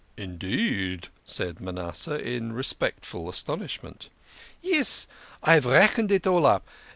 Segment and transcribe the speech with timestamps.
[0.17, 4.09] "Indeed!" said Manasseh, in respectful astonishment."
[4.63, 5.05] Yes!
[5.43, 6.65] I have reckoned it all up.